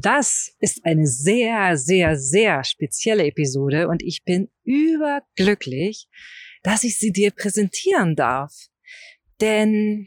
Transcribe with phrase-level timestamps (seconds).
[0.00, 6.08] Das ist eine sehr, sehr, sehr spezielle Episode und ich bin überglücklich,
[6.62, 8.54] dass ich sie dir präsentieren darf.
[9.40, 10.06] Denn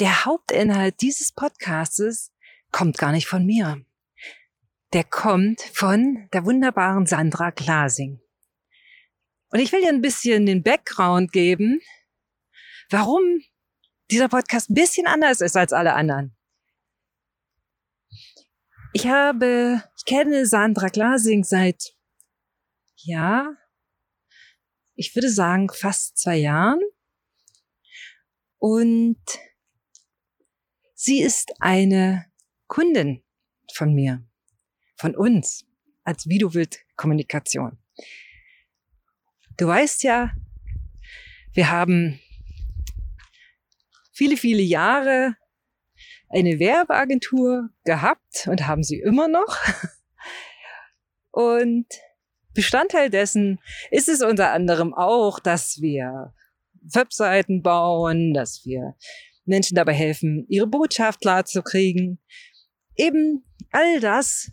[0.00, 2.32] der Hauptinhalt dieses Podcastes
[2.72, 3.86] kommt gar nicht von mir.
[4.92, 8.18] Der kommt von der wunderbaren Sandra Glasing.
[9.50, 11.80] Und ich will dir ein bisschen den Background geben,
[12.90, 13.22] warum
[14.10, 16.36] dieser Podcast ein bisschen anders ist als alle anderen.
[18.96, 21.96] Ich habe, ich kenne Sandra Glasing seit,
[22.94, 23.56] ja,
[24.94, 26.80] ich würde sagen fast zwei Jahren.
[28.58, 29.18] Und
[30.94, 32.26] sie ist eine
[32.68, 33.24] Kundin
[33.74, 34.24] von mir,
[34.96, 35.66] von uns,
[36.04, 37.76] als Videowild-Kommunikation.
[39.56, 40.30] Du weißt ja,
[41.52, 42.20] wir haben
[44.12, 45.36] viele, viele Jahre
[46.28, 49.58] eine Werbeagentur gehabt und haben sie immer noch.
[51.30, 51.86] Und
[52.54, 53.58] Bestandteil dessen
[53.90, 56.32] ist es unter anderem auch, dass wir
[56.80, 58.94] Webseiten bauen, dass wir
[59.44, 62.20] Menschen dabei helfen, ihre Botschaft klar zu kriegen.
[62.96, 64.50] Eben all das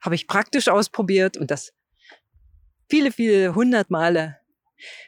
[0.00, 1.72] habe ich praktisch ausprobiert und das
[2.88, 4.38] viele, viele hundert Male,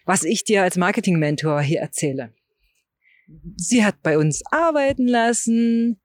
[0.06, 2.32] was ich dir als Marketing-Mentor hier erzähle.
[3.56, 6.00] Sie hat bei uns arbeiten lassen.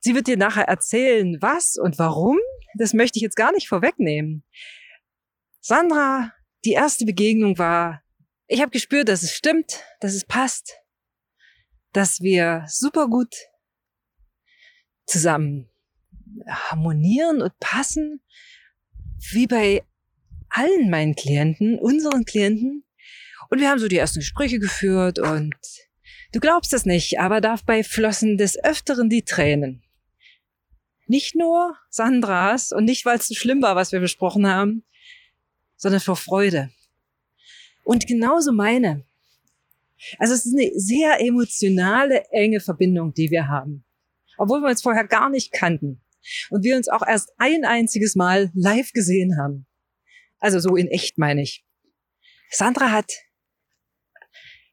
[0.00, 2.38] Sie wird dir nachher erzählen, was und warum.
[2.76, 4.44] Das möchte ich jetzt gar nicht vorwegnehmen.
[5.60, 6.32] Sandra,
[6.64, 8.02] die erste Begegnung war,
[8.46, 10.74] ich habe gespürt, dass es stimmt, dass es passt,
[11.92, 13.34] dass wir super gut
[15.06, 15.70] zusammen
[16.48, 18.20] harmonieren und passen,
[19.32, 19.84] wie bei
[20.48, 22.84] allen meinen Klienten, unseren Klienten.
[23.50, 25.54] Und wir haben so die ersten Gespräche geführt und
[26.34, 29.84] Du glaubst es nicht, aber dabei flossen des Öfteren die Tränen.
[31.06, 34.84] Nicht nur Sandras und nicht, weil es so schlimm war, was wir besprochen haben,
[35.76, 36.70] sondern vor Freude.
[37.84, 39.04] Und genauso meine.
[40.18, 43.84] Also es ist eine sehr emotionale, enge Verbindung, die wir haben.
[44.36, 46.02] Obwohl wir uns vorher gar nicht kannten.
[46.50, 49.66] Und wir uns auch erst ein einziges Mal live gesehen haben.
[50.40, 51.64] Also so in echt meine ich.
[52.50, 53.12] Sandra hat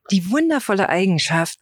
[0.09, 1.59] die wundervolle Eigenschaft,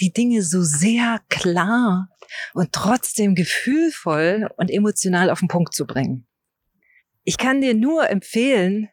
[0.00, 2.08] die Dinge so sehr klar
[2.52, 6.26] und trotzdem gefühlvoll und emotional auf den Punkt zu bringen.
[7.24, 8.88] Ich kann dir nur empfehlen,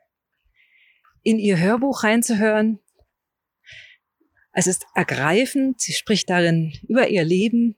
[1.24, 2.80] in ihr Hörbuch reinzuhören.
[4.54, 5.80] Es ist ergreifend.
[5.80, 7.78] Sie spricht darin über ihr Leben.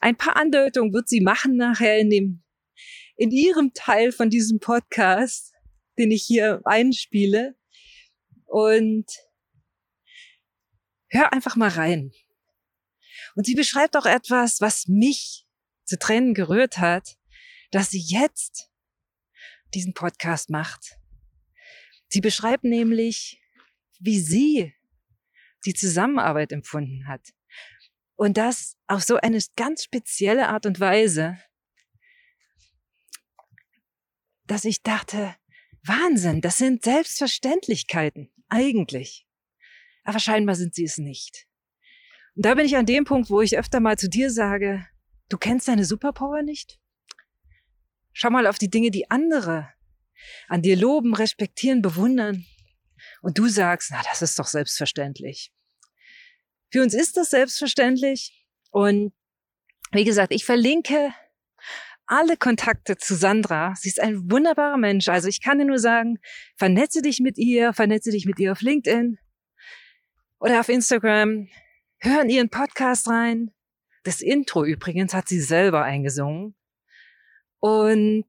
[0.00, 2.42] Ein paar Andeutungen wird sie machen nachher in dem,
[3.16, 5.52] in ihrem Teil von diesem Podcast,
[5.98, 7.54] den ich hier einspiele.
[8.46, 9.06] Und
[11.12, 12.10] Hör einfach mal rein.
[13.34, 15.46] Und sie beschreibt auch etwas, was mich
[15.84, 17.18] zu Tränen gerührt hat,
[17.70, 18.70] dass sie jetzt
[19.74, 20.98] diesen Podcast macht.
[22.08, 23.42] Sie beschreibt nämlich,
[24.00, 24.74] wie sie
[25.66, 27.20] die Zusammenarbeit empfunden hat.
[28.14, 31.38] Und das auf so eine ganz spezielle Art und Weise,
[34.46, 35.36] dass ich dachte,
[35.84, 39.26] Wahnsinn, das sind Selbstverständlichkeiten, eigentlich.
[40.04, 41.46] Aber scheinbar sind sie es nicht.
[42.34, 44.86] Und da bin ich an dem Punkt, wo ich öfter mal zu dir sage,
[45.28, 46.80] du kennst deine Superpower nicht?
[48.12, 49.68] Schau mal auf die Dinge, die andere
[50.48, 52.44] an dir loben, respektieren, bewundern.
[53.22, 55.52] Und du sagst, na, das ist doch selbstverständlich.
[56.70, 58.46] Für uns ist das selbstverständlich.
[58.70, 59.12] Und
[59.92, 61.12] wie gesagt, ich verlinke
[62.06, 63.74] alle Kontakte zu Sandra.
[63.76, 65.08] Sie ist ein wunderbarer Mensch.
[65.08, 66.18] Also ich kann dir nur sagen,
[66.56, 69.18] vernetze dich mit ihr, vernetze dich mit ihr auf LinkedIn
[70.42, 71.48] oder auf Instagram.
[72.00, 73.52] Hören ihren Podcast rein.
[74.02, 76.56] Das Intro übrigens hat sie selber eingesungen.
[77.60, 78.26] Und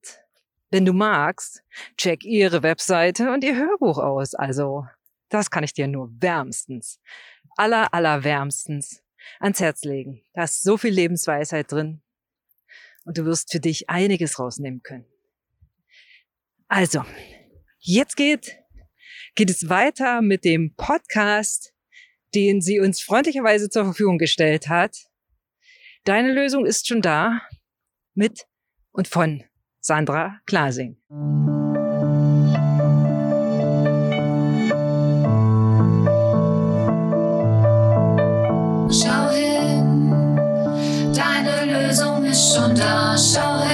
[0.70, 1.64] wenn du magst,
[1.98, 4.36] check ihre Webseite und ihr Hörbuch aus.
[4.36, 4.86] Also,
[5.30, 7.00] das kann ich dir nur wärmstens,
[7.58, 9.04] aller, aller wärmstens
[9.40, 10.24] ans Herz legen.
[10.36, 12.04] Da ist so viel Lebensweisheit drin.
[13.06, 15.08] Und du wirst für dich einiges rausnehmen können.
[16.68, 17.04] Also,
[17.80, 18.60] jetzt geht,
[19.34, 21.73] geht es weiter mit dem Podcast
[22.36, 24.98] den sie uns freundlicherweise zur Verfügung gestellt hat.
[26.04, 27.42] Deine Lösung ist schon da
[28.14, 28.46] mit
[28.92, 29.44] und von
[29.80, 30.98] Sandra Klasing.
[38.90, 40.12] Schau hin,
[41.16, 43.18] deine Lösung ist schon da.
[43.18, 43.73] Schau hin,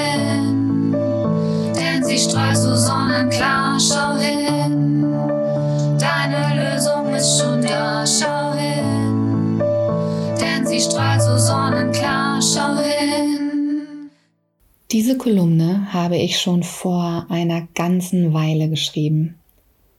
[10.69, 14.09] sie strahlt so sonnenklar, schau hin.
[14.91, 19.35] Diese Kolumne habe ich schon vor einer ganzen Weile geschrieben.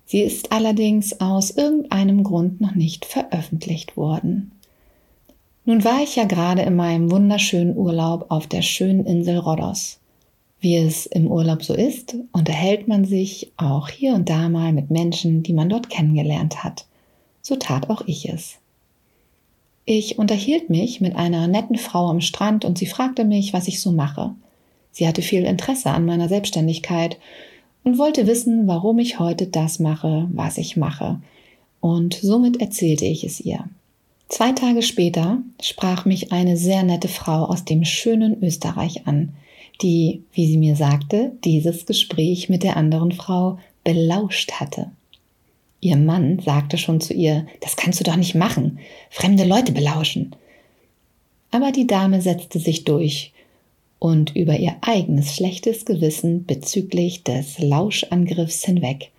[0.07, 4.53] Sie ist allerdings aus irgendeinem Grund noch nicht veröffentlicht worden.
[5.65, 9.99] Nun war ich ja gerade in meinem wunderschönen Urlaub auf der schönen Insel Rhodos.
[10.61, 14.91] Wie es im Urlaub so ist, unterhält man sich auch hier und da mal mit
[14.91, 16.87] Menschen, die man dort kennengelernt hat.
[17.43, 18.60] So tat auch ich es.
[19.93, 23.81] Ich unterhielt mich mit einer netten Frau am Strand und sie fragte mich, was ich
[23.81, 24.37] so mache.
[24.93, 27.19] Sie hatte viel Interesse an meiner Selbstständigkeit
[27.83, 31.21] und wollte wissen, warum ich heute das mache, was ich mache.
[31.81, 33.65] Und somit erzählte ich es ihr.
[34.29, 39.33] Zwei Tage später sprach mich eine sehr nette Frau aus dem schönen Österreich an,
[39.83, 44.93] die, wie sie mir sagte, dieses Gespräch mit der anderen Frau belauscht hatte.
[45.81, 48.79] Ihr Mann sagte schon zu ihr, das kannst du doch nicht machen,
[49.11, 50.37] fremde Leute belauschen.
[51.51, 53.33] Aber die Dame setzte sich durch
[53.99, 59.11] und über ihr eigenes schlechtes Gewissen bezüglich des Lauschangriffs hinweg,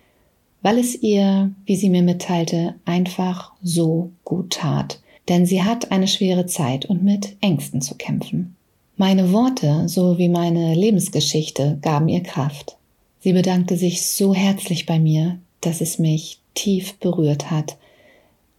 [0.62, 6.08] weil es ihr, wie sie mir mitteilte, einfach so gut tat, denn sie hat eine
[6.08, 8.56] schwere Zeit und mit Ängsten zu kämpfen.
[8.96, 12.76] Meine Worte sowie meine Lebensgeschichte gaben ihr Kraft.
[13.20, 17.76] Sie bedankte sich so herzlich bei mir, dass es mich tief berührt hat,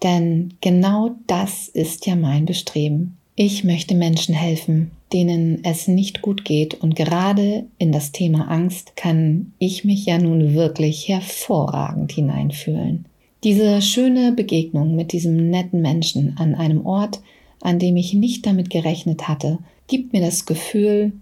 [0.03, 3.17] denn genau das ist ja mein Bestreben.
[3.35, 8.95] Ich möchte Menschen helfen, denen es nicht gut geht und gerade in das Thema Angst
[8.95, 13.05] kann ich mich ja nun wirklich hervorragend hineinfühlen.
[13.43, 17.21] Diese schöne Begegnung mit diesem netten Menschen an einem Ort,
[17.61, 19.57] an dem ich nicht damit gerechnet hatte,
[19.87, 21.13] gibt mir das Gefühl,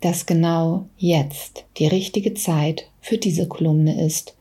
[0.00, 4.34] dass genau jetzt die richtige Zeit für diese Kolumne ist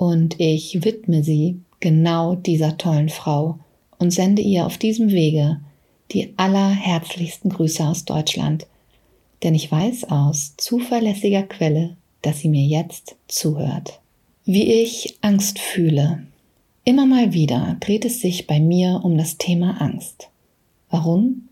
[0.00, 3.58] und ich widme sie genau dieser tollen Frau
[3.98, 5.60] und sende ihr auf diesem Wege
[6.10, 8.66] die allerherzlichsten Grüße aus Deutschland,
[9.42, 14.00] denn ich weiß aus zuverlässiger Quelle, dass sie mir jetzt zuhört.
[14.46, 16.26] Wie ich Angst fühle.
[16.84, 20.30] Immer mal wieder dreht es sich bei mir um das Thema Angst.
[20.88, 21.48] Warum?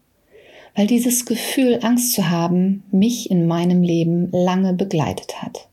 [0.74, 5.68] Weil dieses Gefühl, Angst zu haben, mich in meinem Leben lange begleitet hat.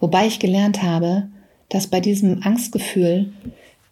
[0.00, 1.28] Wobei ich gelernt habe,
[1.72, 3.32] dass bei diesem Angstgefühl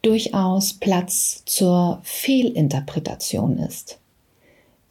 [0.03, 3.99] durchaus Platz zur Fehlinterpretation ist.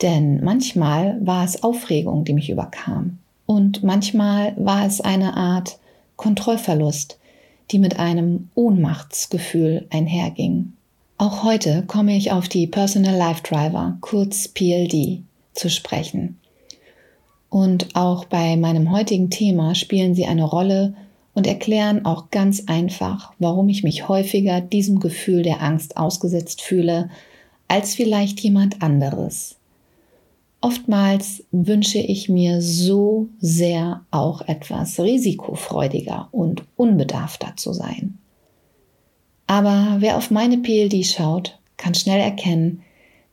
[0.02, 3.20] Denn manchmal war es Aufregung, die mich überkam.
[3.46, 5.78] Und manchmal war es eine Art
[6.16, 7.20] Kontrollverlust,
[7.70, 10.74] die mit einem Ohnmachtsgefühl einherging.
[11.20, 15.22] Auch heute komme ich auf die Personal Life Driver, kurz PLD,
[15.54, 16.40] zu sprechen.
[17.50, 20.96] Und auch bei meinem heutigen Thema spielen sie eine Rolle
[21.40, 27.10] und erklären auch ganz einfach, warum ich mich häufiger diesem Gefühl der Angst ausgesetzt fühle
[27.70, 29.56] als vielleicht jemand anderes.
[30.60, 38.18] Oftmals wünsche ich mir so sehr auch etwas risikofreudiger und unbedarfter zu sein.
[39.48, 42.82] Aber wer auf meine PLD schaut, kann schnell erkennen,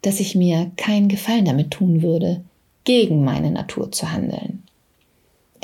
[0.02, 2.44] dass ich mir keinen Gefallen damit tun würde,
[2.85, 4.62] gegen meine Natur zu handeln.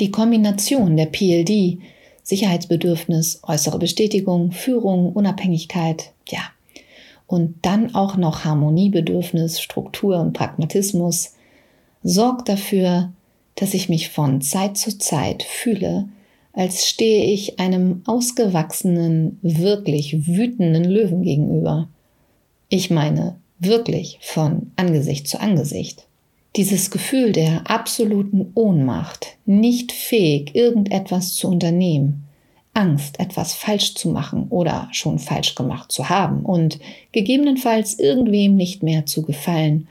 [0.01, 1.79] Die Kombination der PLD
[2.23, 6.39] Sicherheitsbedürfnis, äußere Bestätigung, Führung, Unabhängigkeit, ja.
[7.27, 11.33] Und dann auch noch Harmoniebedürfnis, Struktur und Pragmatismus
[12.03, 13.11] sorgt dafür,
[13.55, 16.09] dass ich mich von Zeit zu Zeit fühle,
[16.53, 21.87] als stehe ich einem ausgewachsenen, wirklich wütenden Löwen gegenüber.
[22.69, 26.05] Ich meine wirklich von Angesicht zu Angesicht.
[26.55, 32.25] Dieses Gefühl der absoluten Ohnmacht, nicht fähig, irgendetwas zu unternehmen,
[32.75, 36.79] Angst, etwas falsch zu machen oder schon falsch gemacht zu haben und
[37.11, 39.87] gegebenenfalls irgendwem nicht mehr zu gefallen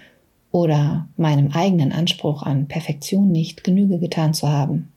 [0.53, 4.93] oder meinem eigenen Anspruch an Perfektion nicht Genüge getan zu haben.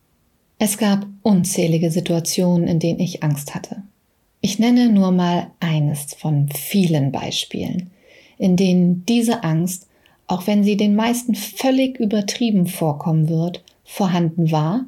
[0.59, 3.83] Es gab unzählige Situationen, in denen ich Angst hatte.
[4.41, 7.89] Ich nenne nur mal eines von vielen Beispielen,
[8.37, 9.87] in denen diese Angst
[10.27, 14.85] auch wenn sie den meisten völlig übertrieben vorkommen wird, vorhanden war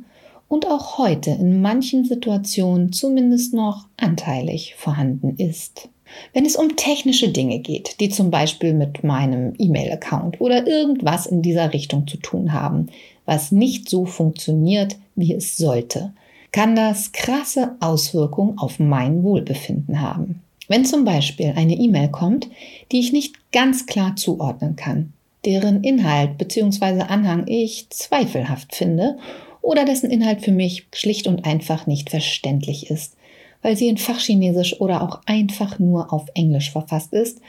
[0.47, 5.89] und auch heute in manchen Situationen zumindest noch anteilig vorhanden ist.
[6.33, 11.41] Wenn es um technische Dinge geht, die zum Beispiel mit meinem E-Mail-Account oder irgendwas in
[11.41, 12.87] dieser Richtung zu tun haben,
[13.25, 16.13] was nicht so funktioniert, wie es sollte,
[16.53, 20.41] kann das krasse Auswirkungen auf mein Wohlbefinden haben.
[20.69, 22.49] Wenn zum Beispiel eine E-Mail kommt,
[22.91, 25.13] die ich nicht ganz klar zuordnen kann,
[25.47, 27.03] deren Inhalt bzw.
[27.07, 29.17] Anhang ich zweifelhaft finde
[29.61, 33.15] oder dessen Inhalt für mich schlicht und einfach nicht verständlich ist,
[33.61, 37.39] weil sie in Fachchinesisch oder auch einfach nur auf Englisch verfasst ist,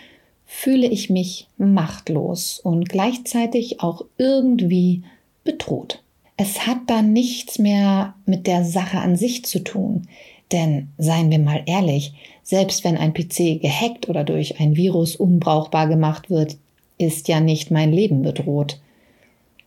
[0.46, 5.02] fühle ich mich machtlos und gleichzeitig auch irgendwie
[5.44, 6.02] bedroht.
[6.36, 10.06] Es hat da nichts mehr mit der Sache an sich zu tun.
[10.52, 15.88] Denn seien wir mal ehrlich, selbst wenn ein PC gehackt oder durch ein Virus unbrauchbar
[15.88, 16.56] gemacht wird,
[16.98, 18.80] ist ja nicht mein Leben bedroht.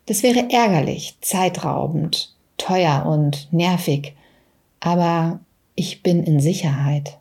[0.05, 4.13] Das wäre ärgerlich, zeitraubend, teuer und nervig,
[4.79, 5.39] aber
[5.75, 7.17] ich bin in Sicherheit.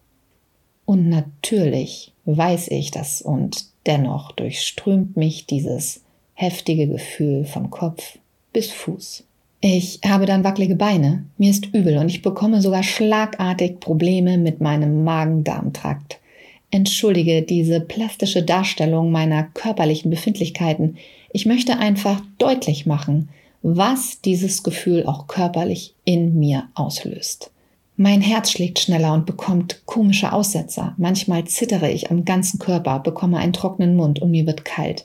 [0.85, 6.02] Und natürlich weiß ich das und dennoch durchströmt mich dieses
[6.35, 8.19] heftige Gefühl vom Kopf
[8.52, 9.25] bis Fuß.
[9.61, 14.61] Ich habe dann wackelige Beine, mir ist übel und ich bekomme sogar schlagartig Probleme mit
[14.61, 16.19] meinem Magen-Darm-Trakt.
[16.71, 20.97] Entschuldige diese plastische Darstellung meiner körperlichen Befindlichkeiten.
[21.33, 23.29] Ich möchte einfach deutlich machen,
[23.62, 27.50] was dieses Gefühl auch körperlich in mir auslöst.
[27.97, 30.95] Mein Herz schlägt schneller und bekommt komische Aussetzer.
[30.97, 35.05] Manchmal zittere ich am ganzen Körper, bekomme einen trockenen Mund und mir wird kalt.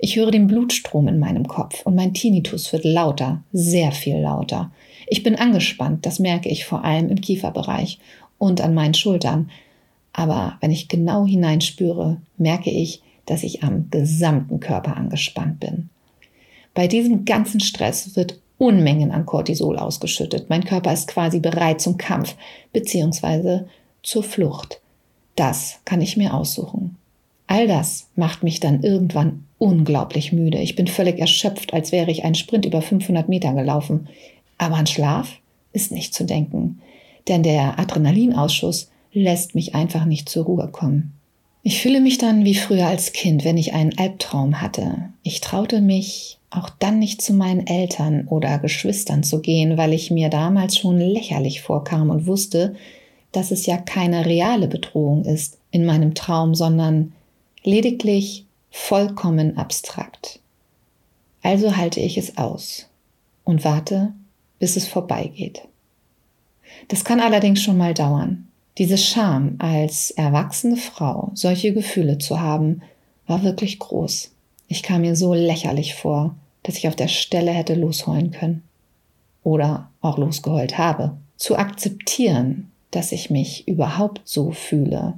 [0.00, 4.72] Ich höre den Blutstrom in meinem Kopf und mein Tinnitus wird lauter, sehr viel lauter.
[5.06, 8.00] Ich bin angespannt, das merke ich vor allem im Kieferbereich
[8.38, 9.50] und an meinen Schultern.
[10.12, 15.88] Aber wenn ich genau hineinspüre, merke ich, dass ich am gesamten Körper angespannt bin.
[16.74, 20.48] Bei diesem ganzen Stress wird Unmengen an Cortisol ausgeschüttet.
[20.48, 22.36] Mein Körper ist quasi bereit zum Kampf
[22.72, 23.62] bzw.
[24.02, 24.80] zur Flucht.
[25.34, 26.96] Das kann ich mir aussuchen.
[27.48, 30.58] All das macht mich dann irgendwann unglaublich müde.
[30.58, 34.08] Ich bin völlig erschöpft, als wäre ich einen Sprint über 500 Meter gelaufen.
[34.58, 35.38] Aber an Schlaf
[35.72, 36.80] ist nicht zu denken,
[37.26, 41.12] denn der Adrenalinausschuss lässt mich einfach nicht zur Ruhe kommen.
[41.62, 45.10] Ich fühle mich dann wie früher als Kind, wenn ich einen Albtraum hatte.
[45.22, 50.10] Ich traute mich auch dann nicht zu meinen Eltern oder Geschwistern zu gehen, weil ich
[50.10, 52.74] mir damals schon lächerlich vorkam und wusste,
[53.30, 57.12] dass es ja keine reale Bedrohung ist in meinem Traum, sondern
[57.62, 60.40] lediglich vollkommen abstrakt.
[61.42, 62.88] Also halte ich es aus
[63.44, 64.12] und warte,
[64.58, 65.62] bis es vorbeigeht.
[66.88, 68.48] Das kann allerdings schon mal dauern.
[68.78, 72.82] Diese Scham, als erwachsene Frau solche Gefühle zu haben,
[73.26, 74.32] war wirklich groß.
[74.68, 78.62] Ich kam mir so lächerlich vor, dass ich auf der Stelle hätte losheulen können.
[79.44, 81.16] Oder auch losgeheult habe.
[81.36, 85.14] Zu akzeptieren, dass ich mich überhaupt so fühle,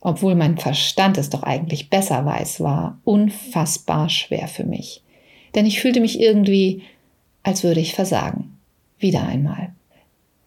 [0.00, 5.02] obwohl mein Verstand es doch eigentlich besser weiß, war unfassbar schwer für mich.
[5.54, 6.82] Denn ich fühlte mich irgendwie,
[7.42, 8.56] als würde ich versagen.
[8.98, 9.72] Wieder einmal.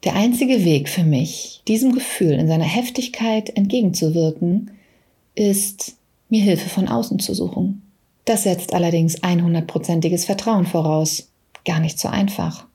[0.04, 4.72] Der einzige Weg für mich, diesem Gefühl in seiner Heftigkeit entgegenzuwirken,
[5.36, 5.96] ist,
[6.30, 7.82] mir Hilfe von außen zu suchen.
[8.26, 11.30] Das setzt allerdings 100%iges Vertrauen voraus.
[11.66, 12.66] Gar nicht so einfach.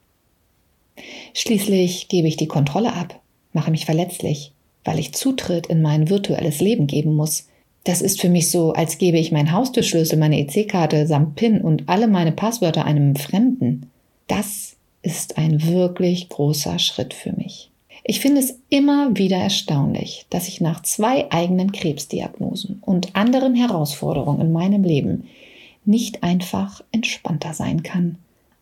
[1.32, 3.20] Schließlich gebe ich die Kontrolle ab,
[3.52, 4.52] mache mich verletzlich,
[4.84, 7.48] weil ich Zutritt in mein virtuelles Leben geben muss.
[7.84, 11.88] Das ist für mich so, als gebe ich meinen Haustürschlüssel, meine EC-Karte samt PIN und
[11.88, 13.90] alle meine Passwörter einem Fremden.
[14.26, 17.70] Das ist ein wirklich großer Schritt für mich.
[18.02, 24.40] Ich finde es immer wieder erstaunlich, dass ich nach zwei eigenen Krebsdiagnosen und anderen Herausforderungen
[24.40, 25.28] in meinem Leben
[25.84, 28.18] nicht einfach entspannter sein kann.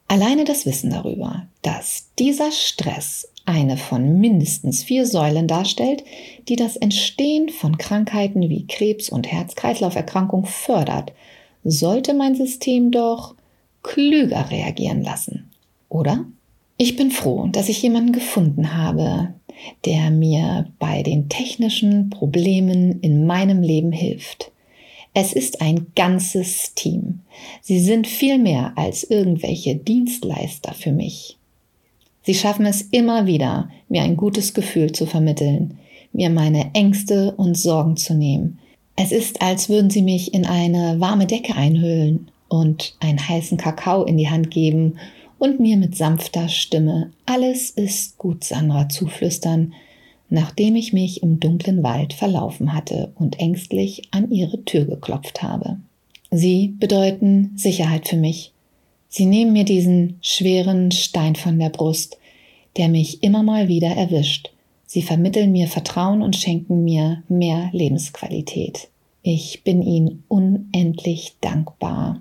[0.08, 6.04] Alleine das Wissen darüber, dass dieser Stress eine von mindestens vier Säulen darstellt,
[6.48, 11.12] die das Entstehen von Krankheiten wie Krebs und Herz-Kreislauf-Erkrankung fördert,
[11.64, 13.34] sollte mein System doch
[13.82, 15.51] klüger reagieren lassen.
[15.92, 16.24] Oder?
[16.78, 19.34] Ich bin froh, dass ich jemanden gefunden habe,
[19.84, 24.50] der mir bei den technischen Problemen in meinem Leben hilft.
[25.12, 27.20] Es ist ein ganzes Team.
[27.60, 31.36] Sie sind viel mehr als irgendwelche Dienstleister für mich.
[32.22, 35.78] Sie schaffen es immer wieder, mir ein gutes Gefühl zu vermitteln,
[36.14, 38.58] mir meine Ängste und Sorgen zu nehmen.
[38.96, 44.04] Es ist, als würden sie mich in eine warme Decke einhüllen und einen heißen Kakao
[44.04, 44.94] in die Hand geben
[45.42, 49.72] und mir mit sanfter Stimme Alles ist gut, Sandra zuflüstern,
[50.30, 55.78] nachdem ich mich im dunklen Wald verlaufen hatte und ängstlich an ihre Tür geklopft habe.
[56.30, 58.52] Sie bedeuten Sicherheit für mich.
[59.08, 62.18] Sie nehmen mir diesen schweren Stein von der Brust,
[62.76, 64.52] der mich immer mal wieder erwischt.
[64.86, 68.90] Sie vermitteln mir Vertrauen und schenken mir mehr Lebensqualität.
[69.24, 72.20] Ich bin ihnen unendlich dankbar.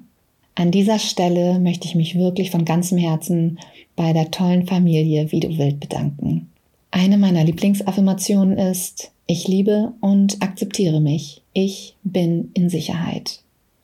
[0.61, 3.57] An dieser Stelle möchte ich mich wirklich von ganzem Herzen
[3.95, 6.51] bei der tollen Familie Wie du wild bedanken.
[6.91, 11.41] Eine meiner Lieblingsaffirmationen ist, ich liebe und akzeptiere mich.
[11.53, 13.39] Ich bin in Sicherheit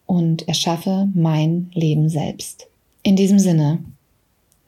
[0.05, 2.67] und erschaffe mein Leben selbst.
[3.01, 3.79] In diesem Sinne,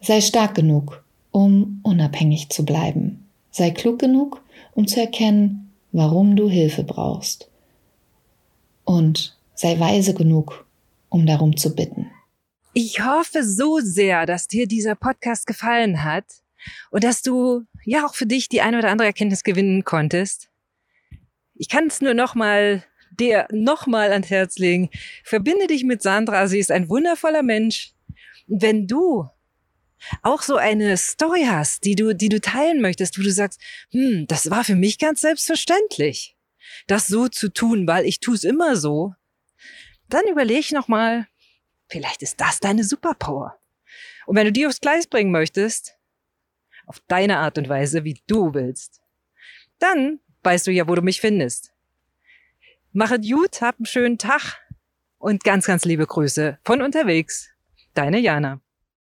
[0.02, 3.28] sei stark genug, um unabhängig zu bleiben.
[3.52, 4.42] Sei klug genug,
[4.74, 7.52] um zu erkennen, warum du Hilfe brauchst.
[8.84, 10.66] Und sei weise genug,
[11.10, 12.12] um darum zu bitten.
[12.74, 16.26] Ich hoffe so sehr, dass dir dieser Podcast gefallen hat
[16.92, 20.50] und dass du ja auch für dich die eine oder andere Erkenntnis gewinnen konntest.
[21.56, 24.90] Ich kann es nur noch mal dir noch mal ans Herz legen.
[25.24, 26.48] Verbinde dich mit Sandra.
[26.48, 27.94] Sie ist ein wundervoller Mensch.
[28.48, 29.28] Und wenn du
[30.22, 33.60] auch so eine Story hast, die du, die du teilen möchtest, wo du sagst,
[33.92, 36.38] hm, das war für mich ganz selbstverständlich,
[36.88, 39.14] das so zu tun, weil ich tue es immer so,
[40.10, 41.28] dann überleg noch mal,
[41.88, 43.58] vielleicht ist das deine Superpower.
[44.26, 45.98] Und wenn du die aufs Gleis bringen möchtest,
[46.86, 49.02] auf deine Art und Weise, wie du willst,
[49.80, 51.74] dann weißt du ja, wo du mich findest.
[52.92, 54.58] Machet gut, hab einen schönen Tag
[55.20, 57.50] und ganz, ganz liebe Grüße von unterwegs.
[57.94, 58.62] Deine Jana.